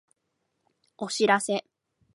[0.97, 1.63] お知らせ